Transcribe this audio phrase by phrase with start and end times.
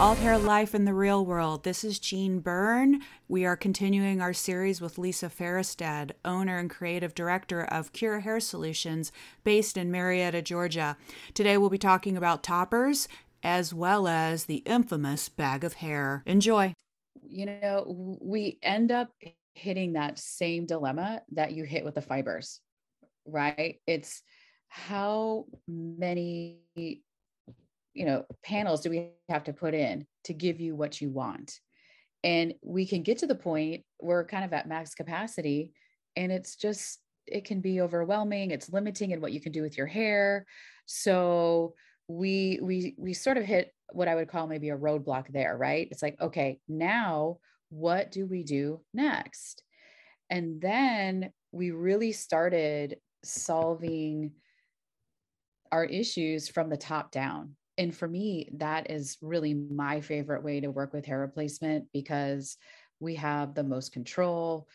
[0.00, 1.62] Alt Hair Life in the Real World.
[1.62, 3.02] This is Jean Byrne.
[3.28, 8.40] We are continuing our series with Lisa Farrestad, owner and creative director of Cure Hair
[8.40, 9.12] Solutions,
[9.44, 10.96] based in Marietta, Georgia.
[11.34, 13.08] Today we'll be talking about toppers
[13.42, 16.22] as well as the infamous bag of hair.
[16.24, 16.72] Enjoy.
[17.22, 19.10] You know, we end up
[19.52, 22.62] hitting that same dilemma that you hit with the fibers,
[23.26, 23.80] right?
[23.86, 24.22] It's
[24.68, 26.60] how many
[28.00, 31.60] you know panels do we have to put in to give you what you want?
[32.24, 35.72] And we can get to the point we're kind of at max capacity
[36.16, 39.76] and it's just it can be overwhelming it's limiting in what you can do with
[39.76, 40.46] your hair.
[40.86, 41.74] So
[42.08, 45.86] we we we sort of hit what i would call maybe a roadblock there right?
[45.90, 47.36] It's like okay now
[47.68, 49.62] what do we do next?
[50.30, 54.32] And then we really started solving
[55.70, 60.60] our issues from the top down and for me that is really my favorite way
[60.60, 62.56] to work with hair replacement because
[63.00, 64.68] we have the most control.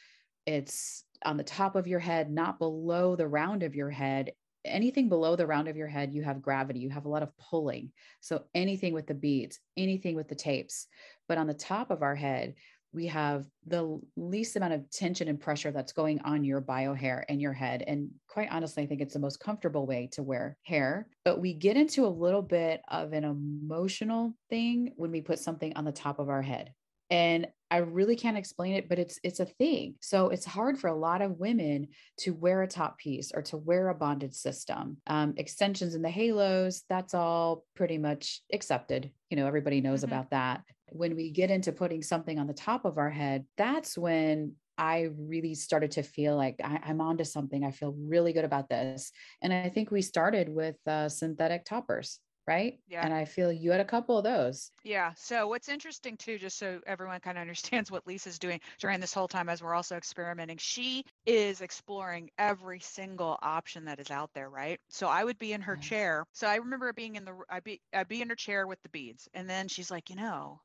[0.45, 4.31] It's on the top of your head not below the round of your head.
[4.63, 7.37] Anything below the round of your head you have gravity you have a lot of
[7.37, 7.91] pulling.
[8.21, 10.87] So anything with the beads anything with the tapes.
[11.27, 12.55] But on the top of our head
[12.95, 17.25] we have the least amount of tension and pressure that's going on your bio hair
[17.27, 17.83] and your head.
[17.85, 21.07] And quite honestly, I think it's the most comfortable way to wear hair.
[21.25, 25.75] But we get into a little bit of an emotional thing when we put something
[25.75, 26.71] on the top of our head.
[27.11, 29.95] And I really can't explain it, but it's it's a thing.
[29.99, 33.57] So it's hard for a lot of women to wear a top piece or to
[33.57, 34.97] wear a bonded system.
[35.07, 39.11] Um, extensions in the halos, that's all pretty much accepted.
[39.29, 40.13] You know, everybody knows mm-hmm.
[40.13, 40.61] about that.
[40.95, 45.09] When we get into putting something on the top of our head, that's when I
[45.17, 47.63] really started to feel like I, am onto something.
[47.63, 49.11] I feel really good about this.
[49.41, 52.79] And I think we started with uh, synthetic toppers right?
[52.87, 53.03] Yeah.
[53.03, 54.71] And I feel you had a couple of those.
[54.83, 55.13] Yeah.
[55.15, 59.13] So what's interesting too, just so everyone kind of understands what Lisa's doing during this
[59.13, 64.29] whole time as we're also experimenting, she is exploring every single option that is out
[64.33, 64.79] there, right?
[64.89, 66.25] So I would be in her chair.
[66.33, 68.89] So I remember being in the I'd be I'd be in her chair with the
[68.89, 69.27] beads.
[69.33, 70.61] And then she's like, you know,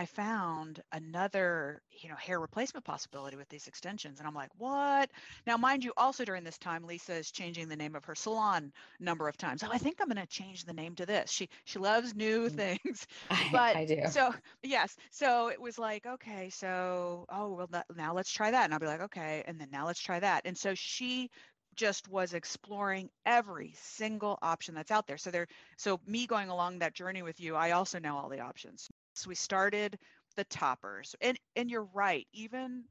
[0.00, 4.18] I found another, you know, hair replacement possibility with these extensions.
[4.18, 5.10] And I'm like, what?
[5.46, 8.72] Now, mind you, also during this time, Lisa is changing the name of her salon
[8.98, 9.62] number of times.
[9.62, 11.30] Oh, I think I'm going to change the name to this.
[11.30, 12.56] She she loves new mm.
[12.56, 13.06] things.
[13.52, 14.00] But I, I do.
[14.08, 14.96] So yes.
[15.10, 18.64] So it was like, okay, so oh well now let's try that.
[18.64, 20.42] And I'll be like, okay, and then now let's try that.
[20.46, 21.28] And so she
[21.76, 25.18] just was exploring every single option that's out there.
[25.18, 25.46] So there,
[25.76, 28.88] so me going along that journey with you, I also know all the options.
[29.14, 29.98] So we started
[30.36, 31.14] the toppers.
[31.20, 32.84] And and you're right, even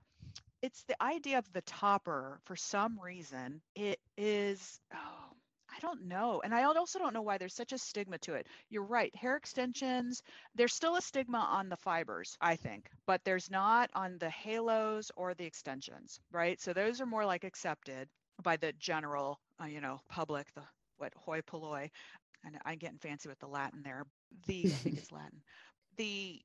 [0.61, 5.29] it's the idea of the topper for some reason it is oh
[5.71, 6.41] I don't know.
[6.43, 8.47] And I also don't know why there's such a stigma to it.
[8.69, 9.15] You're right.
[9.15, 10.23] Hair extensions,
[10.55, 15.11] there's still a stigma on the fibers, I think, but there's not on the halos
[15.15, 16.59] or the extensions, right?
[16.59, 18.09] So those are more like accepted
[18.41, 20.63] by the general, uh, you know, public, the
[20.97, 21.89] what hoi polloi.
[22.43, 24.05] And I'm getting fancy with the Latin there.
[24.47, 25.41] The, I think it's Latin
[25.99, 26.41] the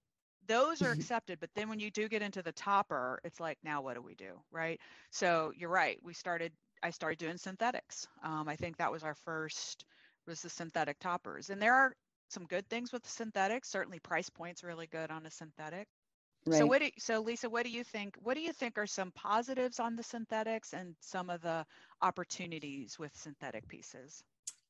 [0.47, 1.01] those are mm-hmm.
[1.01, 4.03] accepted but then when you do get into the topper it's like now what do
[4.03, 4.79] we do right?
[5.11, 8.07] So you're right we started i started doing synthetics.
[8.23, 9.87] Um, i think that was our first
[10.27, 11.95] was the synthetic toppers and there are
[12.29, 13.71] some good things with the synthetics.
[13.71, 15.87] Certainly price points really good on a synthetic.
[16.47, 16.59] Right.
[16.59, 19.11] so what do, so lisa what do you think what do you think are some
[19.13, 21.65] positives on the synthetics and some of the
[22.03, 24.23] opportunities with synthetic pieces?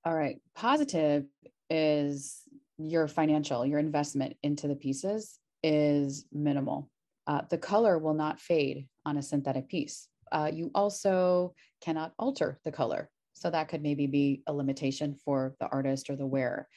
[0.05, 1.25] All right positive
[1.71, 2.43] is
[2.79, 6.91] your financial, your investment into the pieces is minimal.
[7.27, 10.09] Uh, the color will not fade on a synthetic piece.
[10.33, 13.09] Uh, you also cannot alter the color.
[13.35, 16.69] So that could maybe be a limitation for the artist or the wearer.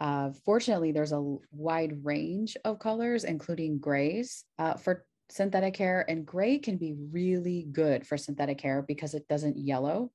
[0.00, 6.26] Uh, fortunately, there's a wide range of colors, including grays uh, for synthetic hair, and
[6.26, 10.10] gray can be really good for synthetic hair because it doesn't yellow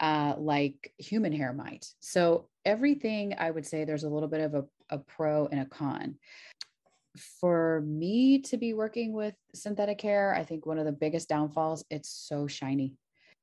[0.00, 1.86] uh, like human hair might.
[2.00, 5.64] So everything I would say there's a little bit of a, a pro and a
[5.64, 6.16] con.
[7.40, 11.82] For me to be working with synthetic hair, I think one of the biggest downfalls,
[11.90, 12.92] it's so shiny.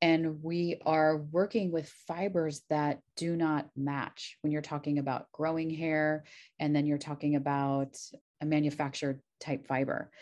[0.00, 5.70] And we are working with fibers that do not match when you're talking about growing
[5.70, 6.22] hair
[6.60, 7.98] and then you're talking about
[8.40, 10.12] a manufactured type fiber.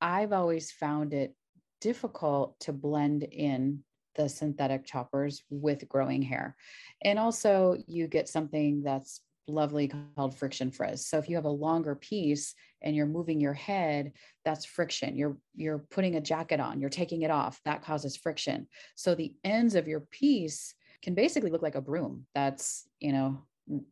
[0.00, 1.34] I've always found it
[1.80, 3.82] difficult to blend in
[4.16, 6.56] the synthetic toppers with growing hair.
[7.02, 11.06] And also, you get something that's lovely called friction frizz.
[11.06, 14.12] So if you have a longer piece and you're moving your head,
[14.44, 15.16] that's friction.
[15.16, 18.68] You're you're putting a jacket on, you're taking it off, that causes friction.
[18.94, 23.42] So the ends of your piece can basically look like a broom that's, you know,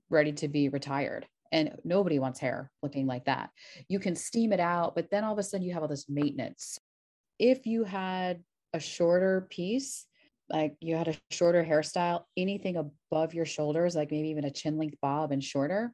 [0.08, 1.26] ready to be retired.
[1.52, 3.50] And nobody wants hair looking like that.
[3.88, 6.08] You can steam it out, but then all of a sudden you have all this
[6.08, 6.78] maintenance.
[7.40, 10.06] If you had a shorter piece,
[10.50, 14.78] like you had a shorter hairstyle, anything above your shoulders, like maybe even a chin
[14.78, 15.92] length bob and shorter,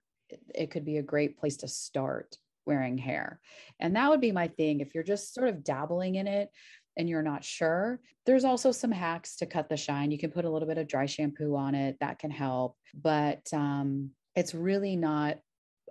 [0.55, 3.41] it, could be a great place to start wearing hair.
[3.79, 4.81] And that would be my thing.
[4.81, 6.49] If you're just sort of dabbling in it
[6.97, 10.11] and you're not sure, there's also some hacks to cut the shine.
[10.11, 12.76] You can put a little bit of dry shampoo on it, that can help.
[12.94, 15.38] But um, it's really not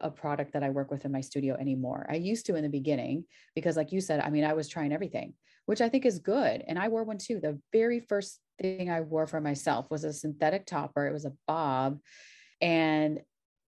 [0.01, 2.05] a product that I work with in my studio anymore.
[2.09, 4.91] I used to in the beginning because, like you said, I mean, I was trying
[4.91, 5.33] everything,
[5.67, 6.63] which I think is good.
[6.67, 7.39] And I wore one too.
[7.39, 11.33] The very first thing I wore for myself was a synthetic topper, it was a
[11.47, 11.99] bob.
[12.61, 13.21] And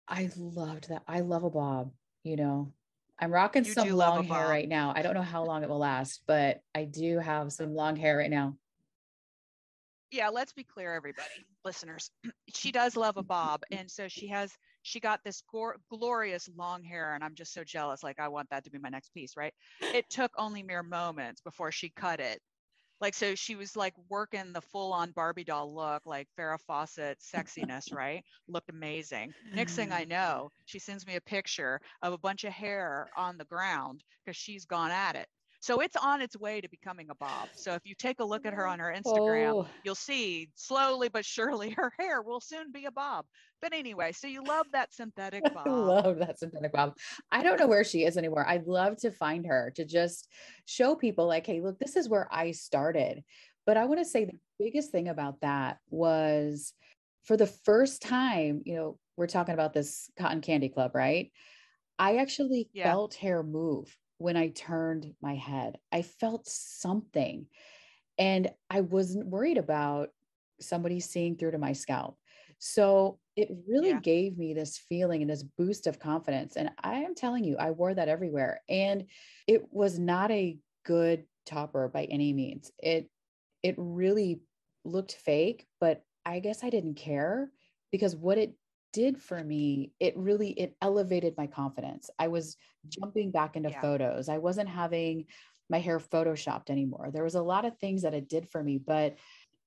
[0.08, 1.04] I loved that.
[1.08, 1.92] I love a bob,
[2.24, 2.74] you know,
[3.22, 4.94] I'm rocking you some long hair right now.
[4.96, 7.50] I don't know how long it will last, but I do have uh.
[7.50, 8.56] some long hair right now.
[10.12, 11.28] Yeah, let's be clear, everybody,
[11.64, 12.10] listeners.
[12.52, 13.62] She does love a bob.
[13.72, 17.14] And so she has, she got this gor- glorious long hair.
[17.14, 18.02] And I'm just so jealous.
[18.02, 19.54] Like, I want that to be my next piece, right?
[19.82, 22.42] It took only mere moments before she cut it
[23.02, 27.20] like so she was like working the full on Barbie doll look, like Farrah Fawcett
[27.20, 28.24] sexiness, right?
[28.48, 29.34] Looked amazing.
[29.52, 33.38] Next thing I know, she sends me a picture of a bunch of hair on
[33.38, 35.28] the ground because she's gone at it.
[35.62, 37.50] So it's on its way to becoming a bob.
[37.54, 38.72] So if you take a look at her mm-hmm.
[38.72, 39.68] on her Instagram, oh.
[39.84, 43.26] you'll see slowly but surely her hair will soon be a bob.
[43.62, 45.68] But anyway, so you love that synthetic bob.
[45.68, 46.96] I love that synthetic bob.
[47.32, 48.48] I don't know where she is anymore.
[48.48, 50.30] I'd love to find her to just
[50.66, 53.24] show people like, hey, look, this is where I started.
[53.66, 56.74] But I want to say the biggest thing about that was
[57.26, 61.32] for the first time, you know, we're talking about this cotton candy club, right?
[62.00, 62.86] I actually yeah.
[62.86, 65.80] felt hair move when I turned my head.
[65.92, 67.48] I felt something.
[68.20, 70.10] And I wasn't worried about
[70.60, 72.18] somebody seeing through to my scalp.
[72.60, 74.02] So it really yeah.
[74.02, 76.58] gave me this feeling and this boost of confidence.
[76.58, 78.62] And I am telling you, I wore that everywhere.
[78.68, 79.06] And
[79.48, 82.72] it was not a good topper by any means.
[82.78, 83.10] It
[83.64, 84.42] it really
[84.84, 87.50] looked fake, but I guess I didn't care
[87.92, 88.54] because what it
[88.92, 92.10] did for me it really it elevated my confidence.
[92.18, 92.58] I was
[92.88, 93.82] jumping back into yeah.
[93.82, 94.30] photos.
[94.30, 95.26] I wasn't having
[95.70, 97.12] my hair photoshopped anymore.
[97.12, 99.16] There was a lot of things that it did for me but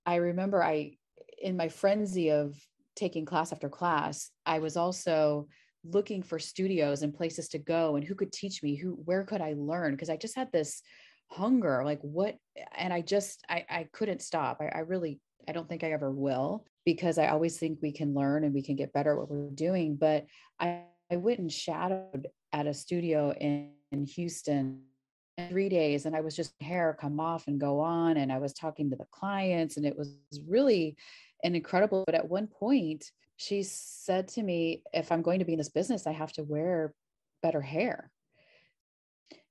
[0.04, 0.92] i remember i
[1.40, 2.56] in my frenzy of
[2.94, 5.46] taking class after class i was also
[5.84, 9.40] looking for studios and places to go and who could teach me who where could
[9.40, 9.92] i learn?
[9.92, 10.82] Because i just had this
[11.28, 12.36] hunger like what
[12.76, 14.60] and i just i i couldn't stop.
[14.60, 18.14] I, I really i don't think i ever will because I always think we can
[18.14, 19.96] learn and we can get better at what we're doing.
[19.96, 20.26] But
[20.58, 24.82] I, I went and shadowed at a studio in, in Houston
[25.48, 28.16] three days and I was just hair come off and go on.
[28.16, 30.96] And I was talking to the clients and it was really
[31.44, 32.04] an incredible.
[32.04, 35.68] But at one point, she said to me, if I'm going to be in this
[35.68, 36.94] business, I have to wear
[37.42, 38.10] better hair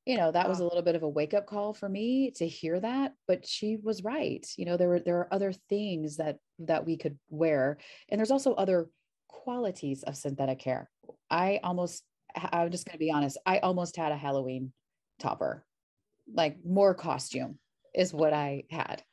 [0.06, 2.48] you know that was a little bit of a wake up call for me to
[2.48, 6.38] hear that but she was right you know there were there are other things that
[6.68, 7.77] that we could wear.
[8.10, 8.89] And there's also other
[9.27, 10.89] qualities of synthetic hair.
[11.30, 12.03] I almost
[12.36, 14.72] i'm just going to be honest i almost had a halloween
[15.20, 15.65] topper.
[16.34, 17.60] Like more costume
[17.94, 19.03] is what i had.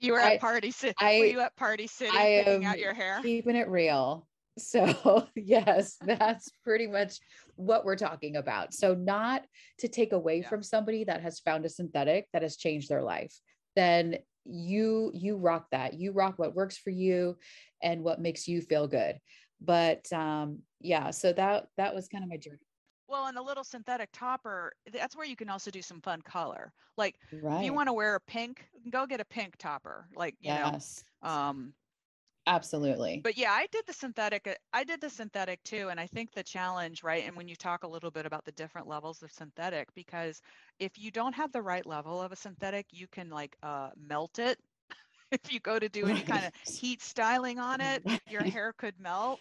[0.00, 2.94] You were at party city I, were you at party city I picking out your
[2.94, 3.20] hair?
[3.22, 4.26] keeping it real.
[4.56, 7.18] So, yes, that's pretty much
[7.56, 8.72] what we're talking about.
[8.72, 9.42] So, not
[9.80, 10.48] to take away yeah.
[10.48, 13.34] from somebody that has found a synthetic that has changed their life,
[13.74, 15.94] then you you rock that.
[15.94, 17.36] You rock what works for you
[17.82, 19.18] and what makes you feel good.
[19.60, 22.58] But um yeah, so that that was kind of my journey.
[23.06, 26.72] Well, and the little synthetic topper, that's where you can also do some fun color.
[26.96, 27.58] Like right.
[27.58, 30.08] if you want to wear a pink, go get a pink topper.
[30.16, 31.04] Like, you yes.
[31.22, 31.72] know, um,
[32.46, 33.20] Absolutely.
[33.22, 34.46] But yeah, I did the synthetic.
[34.46, 35.88] Uh, I did the synthetic too.
[35.90, 37.24] And I think the challenge, right?
[37.26, 40.42] And when you talk a little bit about the different levels of synthetic, because
[40.78, 44.38] if you don't have the right level of a synthetic, you can like uh, melt
[44.38, 44.58] it.
[45.32, 48.94] if you go to do any kind of heat styling on it, your hair could
[49.00, 49.40] melt.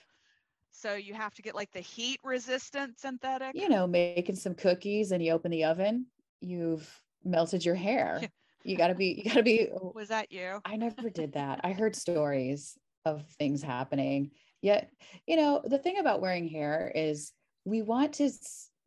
[0.71, 3.53] So you have to get like the heat resistant synthetic.
[3.53, 6.07] You know, making some cookies and you open the oven,
[6.41, 8.21] you've melted your hair.
[8.65, 9.67] You got to be, you got to be.
[9.93, 10.61] Was that you?
[10.63, 11.59] I never did that.
[11.65, 14.31] I heard stories of things happening.
[14.61, 14.91] Yet,
[15.27, 17.31] you know, the thing about wearing hair is
[17.65, 18.29] we want to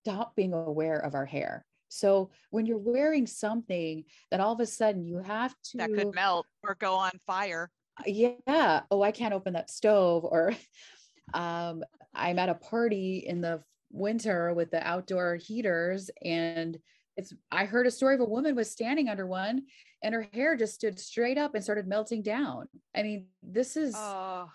[0.05, 1.65] stop being aware of our hair.
[1.89, 6.15] So when you're wearing something that all of a sudden you have to that could
[6.15, 7.71] melt or go on fire.
[8.05, 8.83] Yeah.
[8.91, 10.25] Oh, I can't open that stove.
[10.25, 10.53] Or
[11.35, 16.77] um, I'm at a party in the winter with the outdoor heaters and
[17.17, 19.63] it's I heard a story of a woman was standing under one
[20.07, 22.69] and her hair just stood straight up and started melting down.
[22.95, 24.49] I mean, this is oh.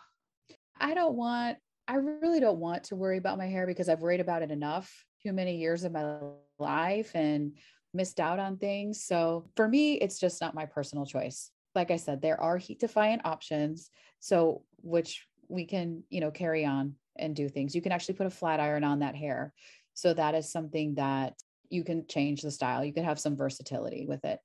[0.80, 1.58] I don't want
[1.90, 4.90] I really don't want to worry about my hair because I've worried about it enough
[5.22, 6.20] too many years of my
[6.58, 7.58] life and
[7.94, 9.04] missed out on things.
[9.04, 11.52] So for me, it's just not my personal choice.
[11.76, 13.90] Like I said, there are heat defiant options.
[14.22, 17.76] So which we can, you know, carry on and do things.
[17.76, 19.54] You can actually put a flat iron on that hair.
[19.96, 21.34] So that is something that
[21.70, 22.86] you can change the style.
[22.86, 24.40] You can have some versatility with it.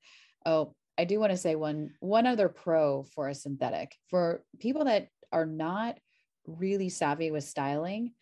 [0.45, 3.95] Oh, I do want to say one one other pro for a synthetic.
[4.09, 5.99] For people that are not
[6.47, 8.13] really savvy with styling,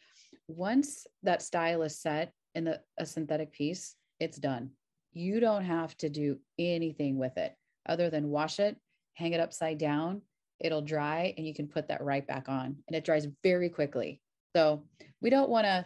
[0.49, 4.71] once that style is set in the, a synthetic piece, it's done.
[5.13, 7.55] You don't have to do anything with it
[7.87, 8.77] other than wash it,
[9.15, 10.23] hang it upside down,
[10.59, 12.77] it'll dry, and you can put that right back on.
[12.89, 14.21] And it dries very quickly.
[14.57, 14.85] So
[15.21, 15.85] we don't want to,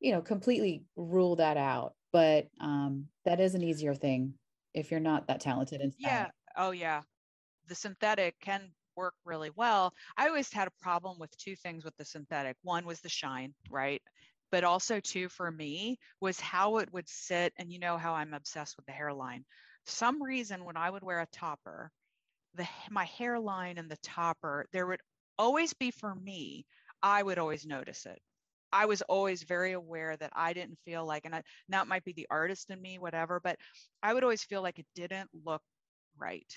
[0.00, 4.34] you know, completely rule that out, but um, that is an easier thing
[4.76, 5.92] if you're not that talented in.
[5.98, 6.28] Yeah.
[6.56, 7.02] Oh, yeah.
[7.66, 9.92] The synthetic can work really well.
[10.16, 12.56] I always had a problem with two things with the synthetic.
[12.62, 14.02] One was the shine, right?
[14.52, 17.52] But also, too, for me, was how it would sit.
[17.56, 19.44] And you know how I'm obsessed with the hairline.
[19.86, 21.90] Some reason when I would wear a topper,
[22.54, 25.00] the my hairline and the topper, there would
[25.38, 26.64] always be for me,
[27.02, 28.20] I would always notice it.
[28.76, 32.12] I was always very aware that I didn't feel like, and I, it might be
[32.12, 33.56] the artist in me, whatever, but
[34.02, 35.62] I would always feel like it didn't look
[36.18, 36.54] right.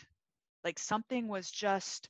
[0.66, 2.10] Like something was just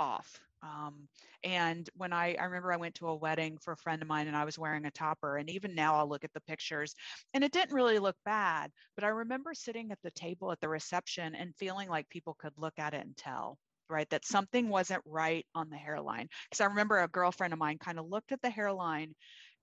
[0.00, 0.40] off.
[0.64, 1.06] Um,
[1.44, 4.26] and when I, I remember I went to a wedding for a friend of mine
[4.26, 5.36] and I was wearing a topper.
[5.36, 6.92] And even now I'll look at the pictures
[7.32, 8.72] and it didn't really look bad.
[8.96, 12.54] But I remember sitting at the table at the reception and feeling like people could
[12.56, 13.58] look at it and tell
[13.88, 17.78] right that something wasn't right on the hairline because i remember a girlfriend of mine
[17.78, 19.14] kind of looked at the hairline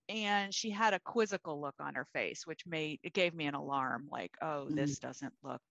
[0.09, 3.55] and she had a quizzical look on her face which made it gave me an
[3.55, 4.75] alarm like oh mm-hmm.
[4.75, 5.61] this doesn't look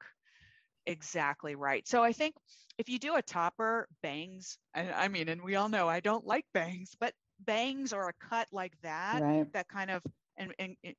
[0.87, 1.87] exactly right.
[1.87, 2.35] So I think
[2.79, 6.27] if you do a topper, bangs, I, I mean, and we all know I don't
[6.27, 9.53] like bangs, but bangs or a cut like that, right.
[9.53, 10.03] that kind of
[10.37, 10.95] and, and, and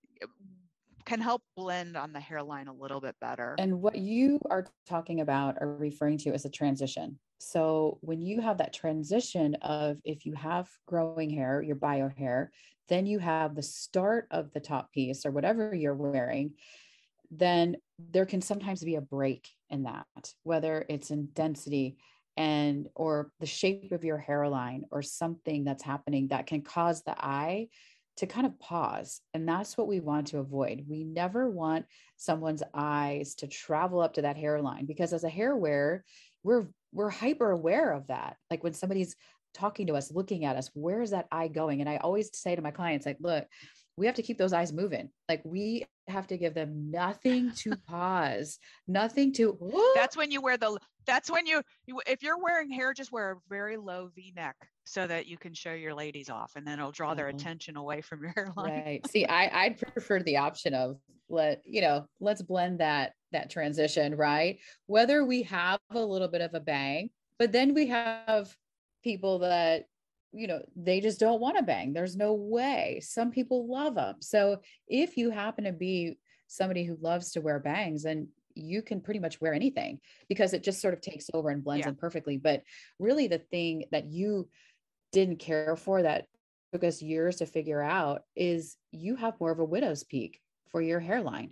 [1.11, 3.53] can help blend on the hairline a little bit better.
[3.59, 7.19] And what you are talking about or referring to is a transition.
[7.37, 12.49] So when you have that transition of if you have growing hair, your bio hair,
[12.87, 16.53] then you have the start of the top piece or whatever you're wearing,
[17.29, 20.05] then there can sometimes be a break in that,
[20.43, 21.97] whether it's in density
[22.37, 27.15] and or the shape of your hairline or something that's happening that can cause the
[27.19, 27.67] eye
[28.17, 29.21] to kind of pause.
[29.33, 30.85] And that's what we want to avoid.
[30.87, 31.85] We never want
[32.17, 36.03] someone's eyes to travel up to that hairline because as a hair wearer,
[36.43, 38.35] we're we're hyper aware of that.
[38.49, 39.15] Like when somebody's
[39.53, 41.79] talking to us, looking at us, where is that eye going?
[41.81, 43.45] And I always say to my clients, like, look,
[43.97, 45.09] we have to keep those eyes moving.
[45.29, 49.57] Like we have to give them nothing to pause, nothing to.
[49.95, 50.77] That's when you wear the.
[51.07, 52.01] That's when you, you.
[52.05, 55.53] If you're wearing hair, just wear a very low V neck so that you can
[55.53, 58.83] show your ladies off, and then it'll draw their attention away from your hairline.
[58.83, 59.07] Right.
[59.07, 60.97] See, I I'd prefer the option of
[61.29, 64.59] let you know let's blend that that transition right.
[64.87, 68.53] Whether we have a little bit of a bang, but then we have
[69.03, 69.85] people that
[70.33, 74.15] you know they just don't want to bang there's no way some people love them
[74.19, 74.57] so
[74.87, 79.19] if you happen to be somebody who loves to wear bangs and you can pretty
[79.19, 81.89] much wear anything because it just sort of takes over and blends yeah.
[81.89, 82.37] in perfectly.
[82.37, 82.63] But
[82.99, 84.49] really the thing that you
[85.11, 86.27] didn't care for that
[86.73, 90.81] took us years to figure out is you have more of a widow's peak for
[90.81, 91.51] your hairline.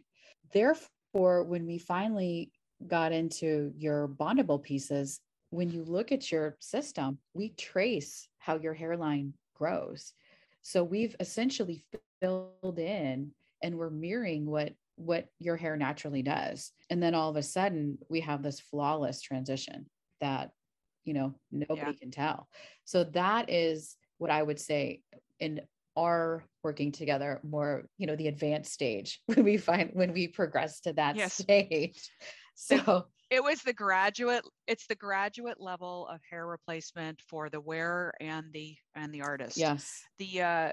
[0.54, 2.52] Therefore when we finally
[2.88, 5.20] got into your bondable pieces
[5.52, 10.14] when you look at your system, we trace how your hairline grows.
[10.62, 11.84] So we've essentially
[12.22, 13.32] filled in
[13.62, 16.74] and we're mirroring what what your hair naturally does.
[16.90, 19.86] And then all of a sudden we have this flawless transition
[20.20, 20.52] that
[21.06, 21.98] you know nobody yeah.
[22.00, 22.48] can tell.
[22.86, 25.02] So that is what I would say
[25.40, 25.62] in
[25.98, 30.82] our working together more, you know, the advanced stage when we find when we progress
[30.82, 31.34] to that yes.
[31.34, 32.10] stage.
[32.56, 38.14] So it was the graduate it's the graduate level of hair replacement for the wearer
[38.20, 39.58] and the and the artist.
[39.58, 40.02] Yes.
[40.18, 40.72] The uh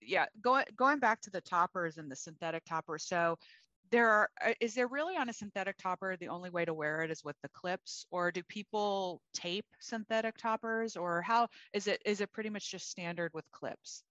[0.00, 3.36] yeah going going back to the toppers and the synthetic toppers so
[3.90, 7.02] there are uh, is there really on a synthetic topper the only way to wear
[7.02, 12.00] it is with the clips or do people tape synthetic toppers or how is it
[12.04, 14.02] is it pretty much just standard with clips?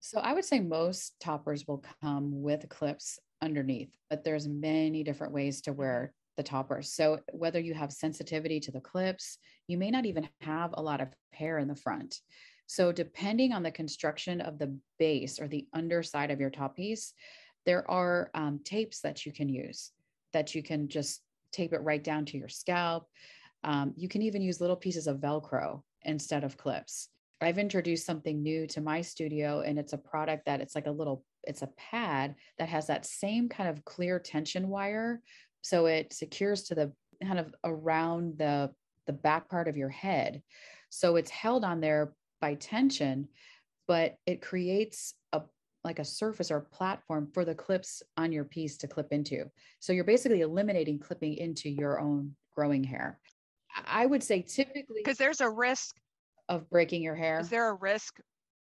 [0.00, 5.32] So i would say most toppers will come with clips underneath but there's many different
[5.32, 6.92] ways to wear the toppers.
[6.92, 9.38] So whether you have sensitivity to the clips,
[9.68, 12.20] you may not even have a lot of hair in the front.
[12.66, 17.12] So depending on the construction of the base or the underside of your top piece,
[17.66, 19.92] there are um, tapes that you can use
[20.34, 21.22] that you can just
[21.52, 23.08] tape it right down to your scalp.
[23.62, 27.08] Um, you can even use little pieces of Velcro instead of clips.
[27.40, 30.90] I've introduced something new to my studio and it's a product that it's like a
[30.90, 35.20] little it's a pad that has that same kind of clear tension wire
[35.64, 36.92] so it secures to the
[37.22, 38.70] kind of around the
[39.06, 40.42] the back part of your head.
[40.90, 43.28] So it's held on there by tension,
[43.88, 45.40] but it creates a
[45.82, 49.46] like a surface or platform for the clips on your piece to clip into.
[49.80, 53.18] So you're basically eliminating clipping into your own growing hair.
[53.86, 55.96] I would say typically because there's a risk
[56.50, 57.40] of breaking your hair.
[57.40, 58.20] Is there a risk?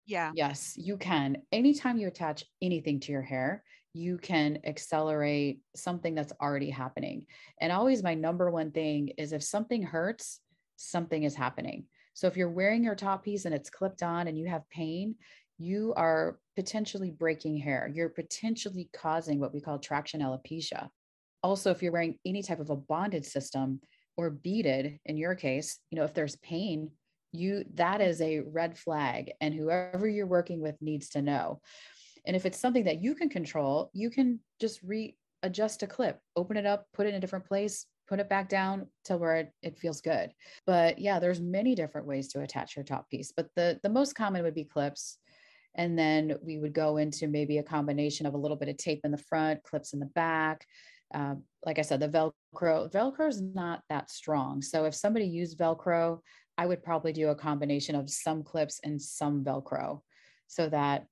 [0.07, 0.31] Yeah.
[0.35, 1.39] Yes, you can.
[1.51, 7.27] Anytime you attach anything to your hair, you can accelerate something that's already happening.
[7.61, 10.41] And always my number one thing is if something hurts,
[10.77, 11.87] something is happening.
[12.13, 15.15] So if you're wearing your top piece and it's clipped on and you have pain,
[15.59, 17.91] you are potentially breaking hair.
[17.93, 20.89] You're potentially causing what we call traction alopecia.
[21.45, 23.81] Also, if you're wearing any type of a bonded system
[24.17, 26.91] or beaded, in your case, you know, if there's pain,
[27.31, 31.61] you that is a red flag and whoever you're working with needs to know
[32.27, 36.57] and if it's something that you can control, you can just readjust a clip, open
[36.57, 39.53] it up, put it in a different place, put it back down to where it,
[39.63, 40.33] it feels good.
[40.67, 44.15] But yeah, there's many different ways to attach your top piece, but the, the most
[44.15, 45.19] common would be clips.
[45.75, 49.01] And then we would go into maybe a combination of a little bit of tape
[49.05, 50.65] in the front, clips in the back.
[51.13, 54.63] Um, like I said, the Velcro, Velcro is not that strong.
[54.63, 56.21] So if somebody used Velcro,
[56.57, 60.01] I would probably do a combination of some clips and some Velcro
[60.47, 61.07] so that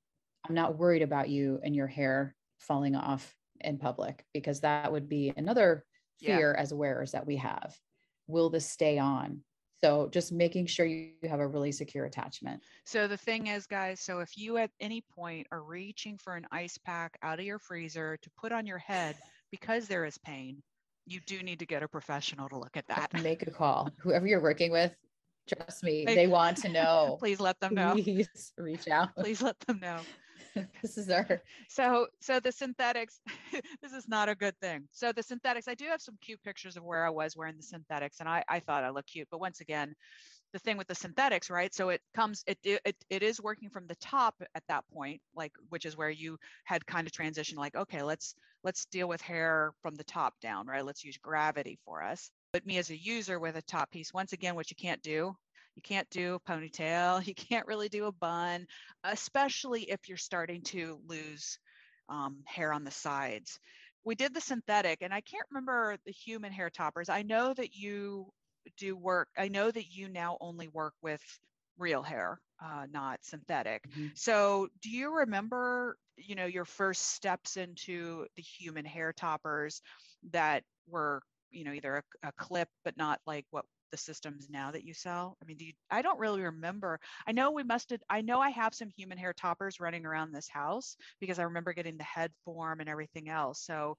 [0.49, 5.09] I'm not worried about you and your hair falling off in public because that would
[5.09, 5.85] be another
[6.21, 6.63] fear yeah.
[6.63, 7.77] as wearers that we have.
[8.27, 9.43] Will this stay on?
[9.83, 12.63] So just making sure you have a really secure attachment.
[12.87, 16.47] So the thing is, guys, so if you at any point are reaching for an
[16.53, 19.17] ice pack out of your freezer to put on your head
[19.51, 20.63] because there is pain,
[21.07, 23.13] you do need to get a professional to look at that.
[23.23, 23.91] Make a call.
[23.99, 24.95] Whoever you're working with,
[25.53, 27.17] trust me, they, they want to know.
[27.19, 27.93] Please let them know.
[27.95, 29.09] Please reach out.
[29.17, 29.99] Please let them know.
[30.83, 33.21] this is our so so the synthetics
[33.83, 34.89] this is not a good thing.
[34.93, 37.63] So the synthetics i do have some cute pictures of where i was wearing the
[37.63, 39.95] synthetics and i i thought i looked cute but once again
[40.53, 41.75] the thing with the synthetics right?
[41.75, 45.53] So it comes it, it it is working from the top at that point like
[45.71, 49.73] which is where you had kind of transitioned like okay let's let's deal with hair
[49.83, 50.85] from the top down right?
[50.85, 52.31] Let's use gravity for us.
[52.53, 55.35] But me as a user with a top piece once again what you can't do
[55.75, 57.27] you can't do a ponytail.
[57.27, 58.67] You can't really do a bun,
[59.05, 61.59] especially if you're starting to lose
[62.09, 63.59] um, hair on the sides.
[64.05, 67.09] We did the synthetic, and I can't remember the human hair toppers.
[67.09, 68.33] I know that you
[68.77, 69.29] do work.
[69.39, 71.23] I know that you now only work with
[71.79, 73.83] real hair, uh, not synthetic.
[73.91, 74.09] Mm-hmm.
[74.15, 79.81] So, do you remember, you know, your first steps into the human hair toppers
[80.33, 84.73] that were, you know, either a, a clip but not like what the systems now
[84.73, 85.37] that you sell?
[85.41, 86.99] I mean, do you, I don't really remember.
[87.27, 90.33] I know we must have, I know I have some human hair toppers running around
[90.33, 93.61] this house because I remember getting the head form and everything else.
[93.61, 93.97] So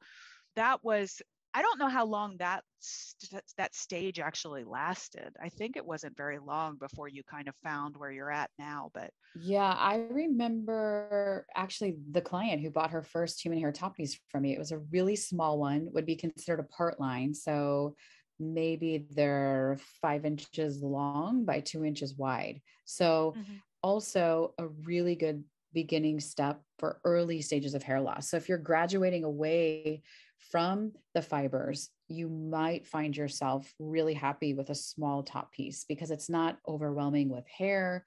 [0.56, 1.22] that was,
[1.54, 5.36] I don't know how long that st- that stage actually lasted.
[5.42, 8.90] I think it wasn't very long before you kind of found where you're at now,
[8.94, 14.20] but yeah, I remember actually the client who bought her first human hair top piece
[14.30, 14.54] from me.
[14.54, 17.34] It was a really small one, would be considered a part line.
[17.34, 17.96] So
[18.44, 22.62] maybe they're five inches long by two inches wide.
[22.86, 23.54] So, mm-hmm.
[23.82, 28.30] also a really good beginning step for early stages of hair loss.
[28.30, 30.04] So, if you're graduating away
[30.52, 36.12] from the fibers, you might find yourself really happy with a small top piece because
[36.12, 38.06] it's not overwhelming with hair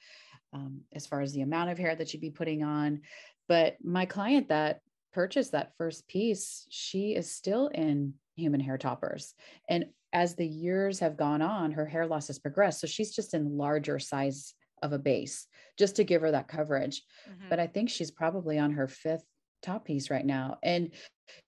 [0.53, 3.01] um, as far as the amount of hair that you'd be putting on.
[3.49, 4.81] But my client that
[5.13, 9.35] purchased that first piece, she is still in human hair toppers.
[9.69, 12.81] And as the years have gone on, her hair loss has progressed.
[12.81, 15.47] So she's just in larger size of a base
[15.79, 17.03] just to give her that coverage.
[17.29, 17.49] Mm-hmm.
[17.49, 19.25] But I think she's probably on her fifth
[19.63, 20.59] top piece right now.
[20.63, 20.93] And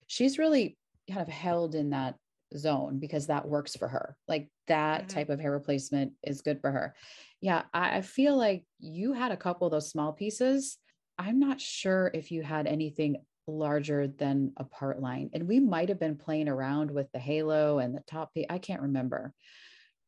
[0.07, 0.77] she's really
[1.09, 2.17] kind of held in that
[2.57, 4.17] zone because that works for her.
[4.27, 5.09] Like that mm-hmm.
[5.09, 6.95] type of hair replacement is good for her.
[7.41, 10.79] Yeah, I, I feel like you had a couple of those small pieces.
[11.19, 13.17] I'm not sure if you had anything
[13.49, 15.31] larger than a part line.
[15.33, 18.47] And we might have been playing around with the halo and the top piece.
[18.49, 19.33] I can't remember.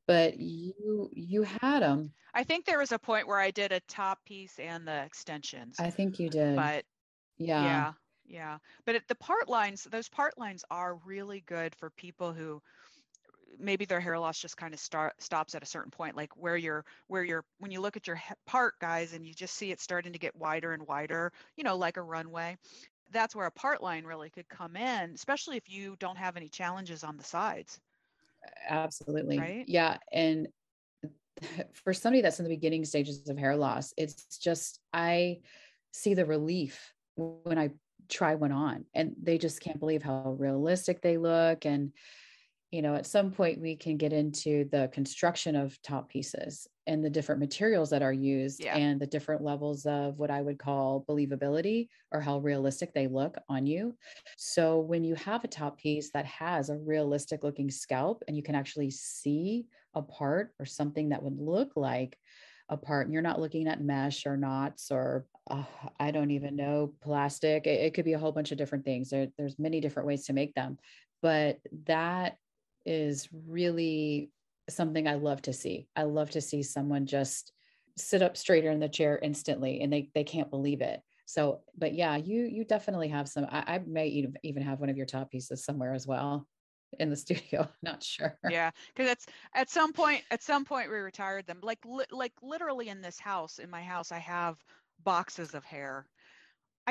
[0.07, 2.12] But you you had them.
[2.35, 5.76] I think there was a point where I did a top piece and the extensions.
[5.79, 6.57] I think you did.
[6.57, 6.85] But
[7.38, 7.64] yeah.
[7.64, 7.92] Yeah.
[8.26, 8.59] Yeah.
[8.87, 12.62] But it, the part lines, those part lines are really good for people who
[13.59, 16.57] maybe their hair loss just kind of start stops at a certain point like where
[16.57, 19.81] you're where you're when you look at your part guys and you just see it
[19.81, 22.57] starting to get wider and wider you know like a runway
[23.12, 26.49] that's where a part line really could come in, especially if you don't have any
[26.49, 27.81] challenges on the sides.
[28.68, 29.38] Absolutely.
[29.38, 29.64] Right?
[29.66, 29.99] Yeah.
[30.12, 30.49] And
[31.73, 35.40] for somebody that's in the beginning stages of hair loss, it's just, I
[35.92, 37.70] see the relief when I
[38.09, 41.64] try one on and they just can't believe how realistic they look.
[41.64, 41.92] And,
[42.70, 47.04] you know, at some point we can get into the construction of top pieces and
[47.04, 48.76] the different materials that are used yeah.
[48.76, 53.37] and the different levels of what I would call believability or how realistic they look
[53.48, 53.96] on you.
[54.37, 58.42] So when you have a top piece that has a realistic looking scalp and you
[58.42, 62.16] can actually see a part or something that would look like
[62.68, 65.64] a part and you're not looking at mesh or knots or uh,
[65.98, 67.66] I don't even know plastic.
[67.66, 69.11] It, it, could be a whole bunch of different things.
[69.11, 70.78] There, there's many different ways to make them,
[71.20, 72.37] but that
[72.84, 74.32] is really
[74.68, 75.88] something I love to see.
[75.96, 77.52] I love to see someone just
[77.96, 81.00] sit up straighter in the chair instantly and they they can't believe it.
[81.26, 83.46] So, but yeah, you you definitely have some.
[83.48, 84.08] I, I may
[84.42, 86.48] even have one of your top pieces somewhere as well
[86.98, 87.68] in the studio.
[87.82, 88.38] Not sure.
[88.48, 90.24] Yeah, because it's at some point.
[90.30, 91.60] At some point, we retired them.
[91.62, 94.64] Like li- like literally in this house, in my house, I have
[95.04, 96.06] boxes of hair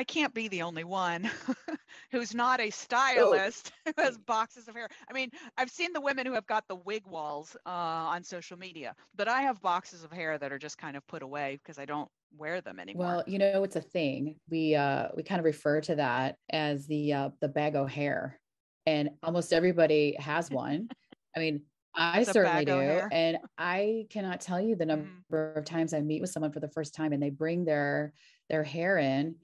[0.00, 1.30] I can't be the only one
[2.10, 2.70] who's not a oh.
[2.70, 3.92] stylist oh.
[3.96, 4.88] who has boxes of hair.
[5.10, 8.56] I mean, I've seen the women who have got the wig walls uh, on social
[8.56, 11.78] media, but I have boxes of hair that are just kind of put away because
[11.78, 13.04] I don't wear them anymore.
[13.04, 14.36] Well, you know, it's a thing.
[14.48, 18.40] We uh, we kind of refer to that as the uh, the bag of hair,
[18.86, 20.88] and almost everybody has one.
[21.36, 21.60] I mean,
[21.94, 22.80] I certainly do.
[22.80, 24.88] And I cannot tell you the mm.
[24.88, 25.58] number mm.
[25.58, 28.14] of times I meet with someone for the first time and they bring their
[28.48, 29.34] their hair in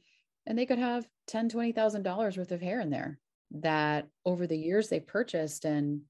[0.46, 3.18] and they could have ten, twenty thousand dollars worth of hair in there
[3.52, 6.00] that over the years they purchased and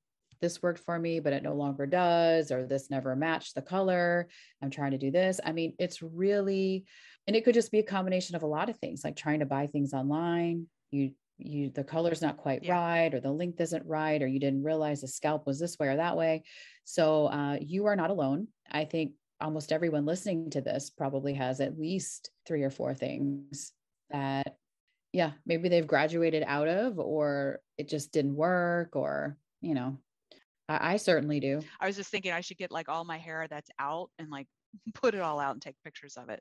[0.40, 4.28] this worked for me, but it no longer does, or this never matched the color.
[4.62, 5.40] I'm trying to do this.
[5.44, 6.84] I mean, it's really,
[7.26, 9.46] and it could just be a combination of a lot of things, like trying to
[9.46, 10.66] buy things online.
[10.90, 12.74] You, you, the color's not quite yeah.
[12.74, 15.88] right, or the length isn't right, or you didn't realize the scalp was this way
[15.88, 16.44] or that way.
[16.84, 18.48] So uh, you are not alone.
[18.70, 23.72] I think almost everyone listening to this probably has at least three or four things
[24.10, 24.56] that
[25.12, 29.96] yeah maybe they've graduated out of or it just didn't work or you know
[30.68, 33.46] I, I certainly do i was just thinking i should get like all my hair
[33.48, 34.46] that's out and like
[34.94, 36.40] put it all out and take pictures of it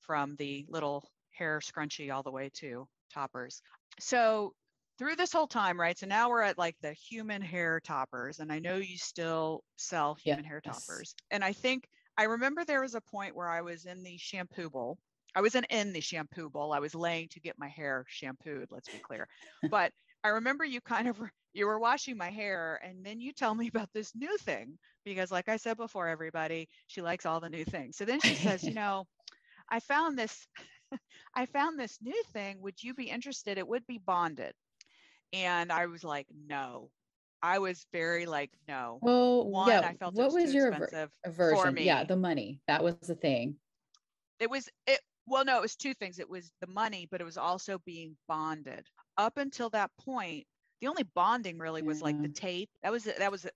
[0.00, 3.62] from the little hair scrunchie all the way to toppers
[3.98, 4.52] so
[5.00, 5.98] through this whole time, right?
[5.98, 10.14] So now we're at like the human hair toppers, and I know you still sell
[10.14, 10.50] human yes.
[10.50, 11.14] hair toppers.
[11.30, 14.68] And I think I remember there was a point where I was in the shampoo
[14.68, 14.98] bowl
[15.34, 16.72] I wasn't in the shampoo bowl.
[16.72, 19.28] I was laying to get my hair shampooed, let's be clear.
[19.70, 19.92] but
[20.24, 21.20] I remember you kind of
[21.52, 25.30] you were washing my hair and then you tell me about this new thing because
[25.30, 27.96] like I said before everybody, she likes all the new things.
[27.96, 29.06] So then she says, "You know,
[29.68, 30.46] I found this
[31.34, 32.60] I found this new thing.
[32.60, 33.58] Would you be interested?
[33.58, 34.52] It would be bonded."
[35.32, 36.90] And I was like, "No."
[37.42, 39.80] I was very like, "No." Well, One, yeah.
[39.80, 40.72] I felt what was, was your
[41.24, 41.76] aversion?
[41.78, 42.60] Yeah, the money.
[42.68, 43.56] That was the thing.
[44.38, 46.18] It was it well, no, it was two things.
[46.18, 48.84] It was the money, but it was also being bonded.
[49.16, 50.44] Up until that point,
[50.80, 52.04] the only bonding really was yeah.
[52.04, 52.68] like the tape.
[52.82, 53.46] That was that was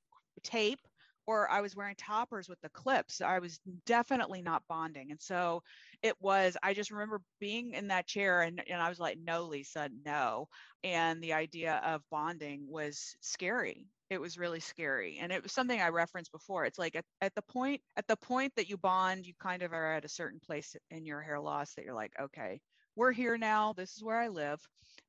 [0.45, 0.79] tape,
[1.27, 3.21] or I was wearing toppers with the clips.
[3.21, 5.63] I was definitely not bonding, and so
[6.03, 6.57] it was.
[6.63, 10.49] I just remember being in that chair, and and I was like, "No, Lisa, no."
[10.83, 15.81] And the idea of bonding was scary it was really scary and it was something
[15.81, 19.27] i referenced before it's like at, at the point at the point that you bond
[19.27, 22.13] you kind of are at a certain place in your hair loss that you're like
[22.21, 22.61] okay
[22.97, 24.61] we're here now this is where i live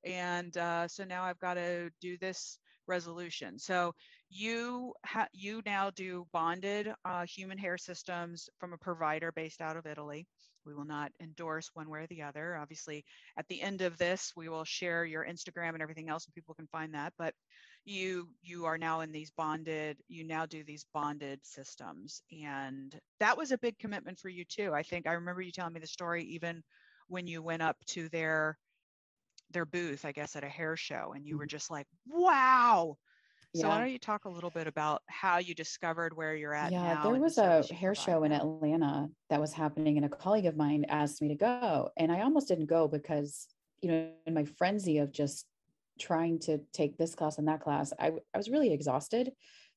[0.05, 3.93] and uh, so now i've got to do this resolution so
[4.35, 9.77] you ha- you now do bonded uh, human hair systems from a provider based out
[9.77, 10.27] of italy.
[10.65, 12.57] We will not endorse one way or the other.
[12.57, 13.05] Obviously
[13.37, 16.53] at the end of this we will share your instagram and everything else and people
[16.53, 17.33] can find that but
[17.85, 23.37] you you are now in these bonded you now do these bonded systems and that
[23.37, 24.73] was a big commitment for you too.
[24.73, 26.61] I think i remember you telling me the story even
[27.07, 28.57] when you went up to their
[29.51, 31.49] their booth i guess at a hair show and you were mm-hmm.
[31.49, 32.97] just like wow
[33.55, 33.61] yeah.
[33.63, 36.71] so why don't you talk a little bit about how you discovered where you're at
[36.71, 40.55] yeah there was a hair show in atlanta that was happening and a colleague of
[40.55, 43.47] mine asked me to go and i almost didn't go because
[43.81, 45.45] you know in my frenzy of just
[45.99, 49.31] trying to take this class and that class, I, I was really exhausted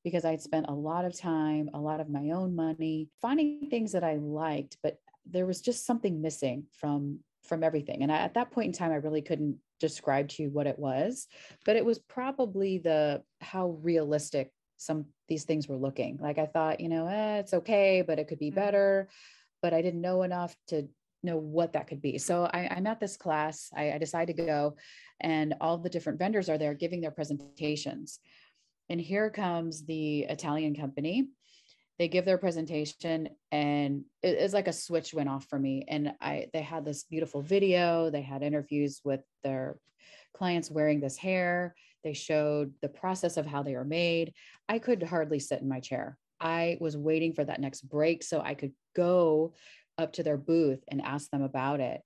[0.05, 3.93] because I'd spent a lot of time, a lot of my own money finding things
[3.93, 8.03] that I liked, but there was just something missing from from everything.
[8.03, 10.79] And I, at that point in time, I really couldn't describe to you what it
[10.79, 11.29] was,
[11.65, 16.19] but it was probably the how realistic some these things were looking.
[16.21, 18.61] Like I thought, you know, eh, it's okay, but it could be mm-hmm.
[18.61, 19.09] better.
[19.61, 20.89] But I didn't know enough to
[21.23, 22.19] know what that could be.
[22.19, 23.71] So I, am at this class.
[23.77, 24.77] I, I decided to go,
[25.21, 28.21] and all the different vendors are there giving their presentations.
[28.89, 31.29] And here comes the Italian company.
[31.99, 36.13] they give their presentation and it, it's like a switch went off for me and
[36.21, 39.77] i they had this beautiful video they had interviews with their
[40.33, 44.33] clients wearing this hair they showed the process of how they are made.
[44.69, 46.17] I could hardly sit in my chair.
[46.41, 49.55] I was waiting for that next break so i could go
[49.97, 52.01] up to their booth and ask them about it.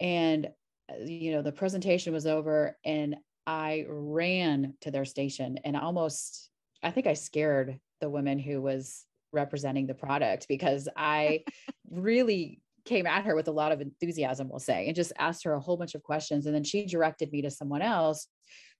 [0.00, 0.48] And
[0.90, 3.16] uh, you know the presentation was over and
[3.46, 6.50] i ran to their station and almost
[6.82, 11.44] i think i scared the woman who was representing the product because I
[11.90, 15.52] really came at her with a lot of enthusiasm, we'll say, and just asked her
[15.52, 16.46] a whole bunch of questions.
[16.46, 18.26] And then she directed me to someone else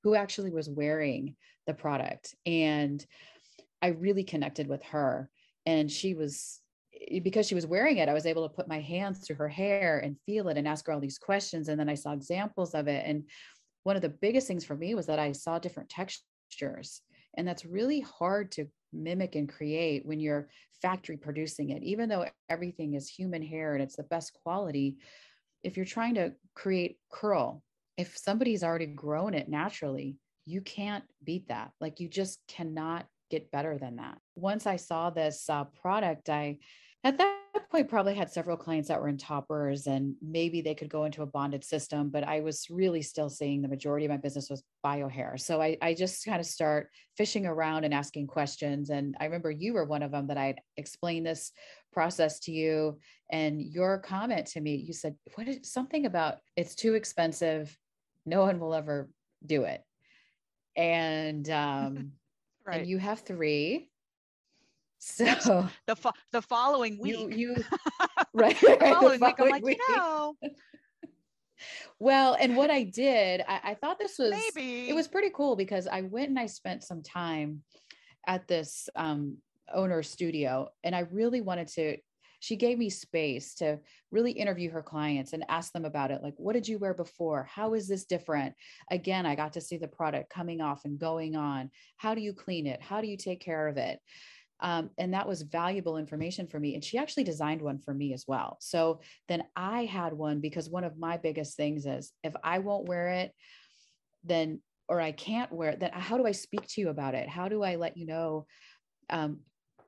[0.02, 1.36] who actually was wearing
[1.66, 2.34] the product.
[2.46, 3.04] And
[3.82, 5.30] I really connected with her.
[5.66, 6.60] And she was,
[7.10, 9.48] eh, because she was wearing it, I was able to put my hands through her
[9.48, 11.68] hair and feel it and ask her all these questions.
[11.68, 13.04] And then I saw examples of it.
[13.06, 13.24] And
[13.82, 17.02] one of the biggest things for me was that I saw different textures.
[17.36, 20.48] And that's really hard to mimic and create when you're
[20.82, 24.96] factory producing it even though everything is human hair and it's the best quality
[25.62, 27.62] if you're trying to create curl
[27.96, 30.16] if somebody's already grown it naturally
[30.50, 31.70] you can't beat that.
[31.81, 34.18] Like you just cannot get better than that.
[34.35, 36.59] Once i saw this uh, product i
[37.05, 37.37] at that
[37.70, 41.22] point probably had several clients that were in toppers and maybe they could go into
[41.22, 44.62] a bonded system but i was really still seeing the majority of my business was
[44.83, 45.37] bio hair.
[45.37, 48.90] So i, I just kind of start fishing around and asking questions.
[48.90, 51.53] And i remember you were one of them that i explained this
[51.92, 52.98] process to you
[53.31, 57.76] and your comment to me you said what is something about it's too expensive
[58.26, 59.09] no one will ever
[59.44, 59.83] do it
[60.76, 62.12] and um
[62.66, 62.81] right.
[62.81, 63.90] and you have three
[65.00, 67.57] so the fo- the following week, you, you
[68.35, 69.81] right, the following, the following week, I'm like, week.
[69.88, 70.35] you know.
[71.98, 75.57] well, and what I did, I, I thought this was maybe it was pretty cool
[75.57, 77.62] because I went and I spent some time
[78.26, 79.38] at this um,
[79.74, 81.96] owner studio, and I really wanted to.
[82.42, 83.78] She gave me space to
[84.11, 86.22] really interview her clients and ask them about it.
[86.22, 87.46] Like, what did you wear before?
[87.52, 88.54] How is this different?
[88.90, 91.70] Again, I got to see the product coming off and going on.
[91.98, 92.80] How do you clean it?
[92.80, 94.00] How do you take care of it?
[94.61, 96.74] Um, and that was valuable information for me.
[96.74, 98.59] And she actually designed one for me as well.
[98.61, 102.88] So then I had one because one of my biggest things is if I won't
[102.88, 103.33] wear it,
[104.24, 107.28] then, or I can't wear it, then how do I speak to you about it?
[107.28, 108.46] How do I let you know
[109.09, 109.40] um,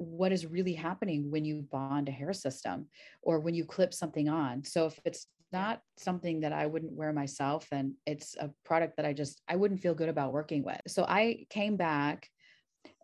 [0.03, 2.89] what is really happening when you bond a hair system
[3.23, 4.65] or when you clip something on?
[4.65, 9.07] So if it's not something that I wouldn't wear myself, then it's a product that
[9.07, 10.81] I just, I wouldn't feel good about working with.
[10.87, 12.29] So I came back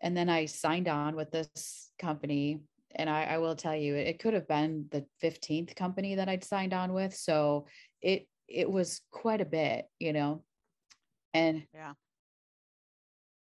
[0.01, 2.61] and then I signed on with this company.
[2.95, 6.43] And I, I will tell you, it could have been the 15th company that I'd
[6.43, 7.15] signed on with.
[7.15, 7.67] So
[8.01, 10.43] it it was quite a bit, you know.
[11.33, 11.93] And yeah.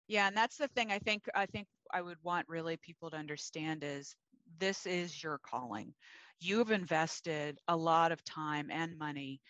[0.09, 3.17] Yeah, and that's the thing I think I think I would want really people to
[3.17, 4.15] understand is
[4.59, 5.95] this is your calling.
[6.41, 9.41] You've invested a lot of time and money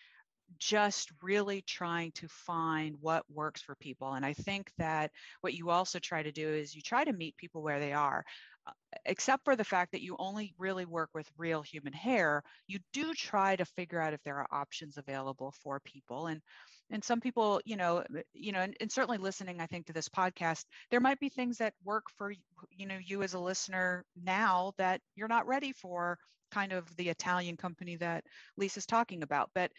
[0.56, 4.12] just really trying to find what works for people.
[4.12, 7.36] And I think that what you also try to do is you try to meet
[7.36, 8.24] people where they are.
[8.66, 8.72] Uh,
[9.04, 13.14] except for the fact that you only really work with real human hair, you do
[13.14, 16.26] try to figure out if there are options available for people.
[16.26, 16.40] And
[16.90, 20.08] and some people, you know, you know, and, and certainly listening, I think to this
[20.08, 22.32] podcast, there might be things that work for
[22.70, 26.18] you know you as a listener now that you're not ready for
[26.52, 28.24] kind of the Italian company that
[28.56, 29.50] Lisa's talking about.
[29.54, 29.72] But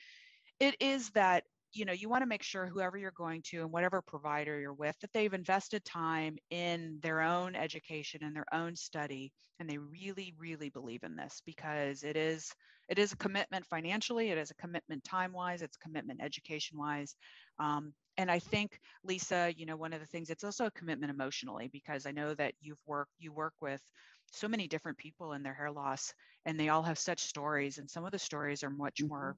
[0.59, 1.43] it is that
[1.77, 4.73] you know you want to make sure whoever you're going to and whatever provider you're
[4.73, 9.77] with that they've invested time in their own education and their own study and they
[9.77, 12.51] really really believe in this because it is
[12.89, 16.77] it is a commitment financially it is a commitment time wise it's a commitment education
[16.77, 17.15] wise
[17.59, 21.11] um, and i think lisa you know one of the things it's also a commitment
[21.11, 23.81] emotionally because i know that you've worked you work with
[24.31, 26.13] so many different people in their hair loss
[26.45, 29.31] and they all have such stories and some of the stories are much mm-hmm.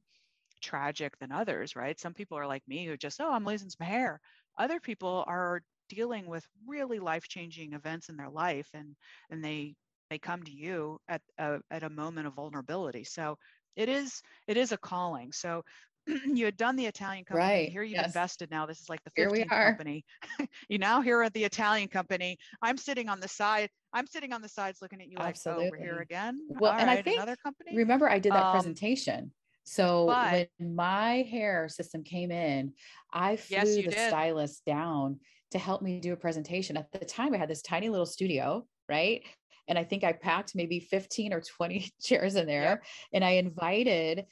[0.61, 1.99] Tragic than others, right?
[1.99, 4.19] Some people are like me who just, oh, I'm losing some hair.
[4.57, 8.95] Other people are dealing with really life-changing events in their life and
[9.31, 9.73] and they
[10.09, 13.03] they come to you at a, at a moment of vulnerability.
[13.03, 13.37] So
[13.75, 15.31] it is it is a calling.
[15.31, 15.63] So
[16.25, 17.47] you had done the Italian company.
[17.47, 17.69] Right.
[17.69, 18.07] Here you've yes.
[18.07, 18.65] invested now.
[18.65, 20.05] This is like the 15th company.
[20.69, 22.37] you now here at the Italian company.
[22.61, 23.69] I'm sitting on the side.
[23.93, 25.65] I'm sitting on the sides looking at you Absolutely.
[25.65, 26.39] like, oh, we're here again.
[26.49, 27.75] Well, All and right, I think another company.
[27.75, 29.31] Remember, I did that um, presentation.
[29.69, 32.73] So but, when my hair system came in,
[33.13, 33.93] I flew yes, the did.
[33.93, 35.19] stylist down
[35.51, 36.75] to help me do a presentation.
[36.75, 39.21] At the time, I had this tiny little studio, right?
[39.67, 42.81] And I think I packed maybe 15 or 20 chairs in there.
[43.13, 44.25] And I invited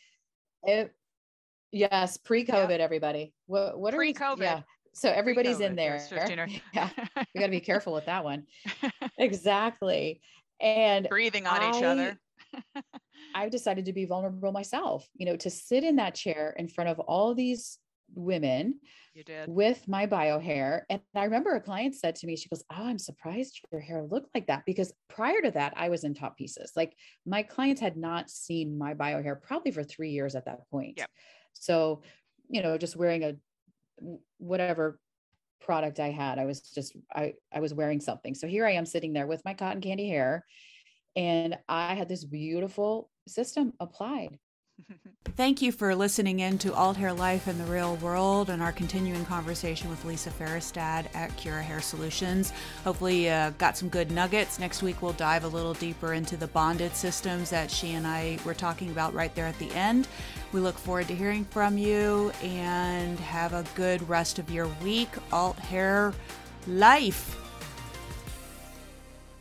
[0.63, 0.91] it.
[1.71, 3.31] Yes, pre-COVID, everybody.
[3.45, 4.41] What what are pre-COVID?
[4.41, 4.61] Yeah.
[4.93, 6.07] So everybody's pre-COVID, in there.
[6.13, 6.47] Or...
[6.73, 6.89] yeah.
[7.35, 8.47] We got to be careful with that one.
[9.19, 10.19] exactly.
[10.59, 12.19] and breathing on I, each other.
[13.37, 16.89] I've decided to be vulnerable myself, you know, to sit in that chair in front
[16.89, 17.77] of all these
[18.15, 18.79] women
[19.13, 19.47] you did.
[19.47, 20.87] with my bio hair.
[20.89, 24.01] And I remember a client said to me, she goes, Oh, I'm surprised your hair
[24.01, 24.63] looked like that.
[24.65, 26.71] Because prior to that, I was in top pieces.
[26.75, 26.95] Like
[27.27, 30.95] my clients had not seen my bio hair probably for three years at that point.
[30.97, 31.09] Yep.
[31.53, 32.01] So,
[32.49, 33.35] you know, just wearing a
[34.37, 34.99] whatever
[35.61, 38.33] product I had, I was just I I was wearing something.
[38.33, 40.43] So here I am sitting there with my cotton candy hair.
[41.15, 44.39] And I had this beautiful system applied
[45.35, 48.71] Thank you for listening in to Alt Hair Life in the Real World and our
[48.71, 52.53] continuing conversation with Lisa Faerstad at Cura Hair Solutions.
[52.83, 54.57] Hopefully, uh, got some good nuggets.
[54.57, 58.39] Next week, we'll dive a little deeper into the bonded systems that she and I
[58.45, 60.07] were talking about right there at the end.
[60.53, 65.09] We look forward to hearing from you and have a good rest of your week.
[65.31, 66.13] Alt Hair
[66.67, 67.46] Life.